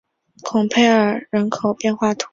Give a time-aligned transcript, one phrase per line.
[0.43, 2.29] 孔佩尔人口变化图示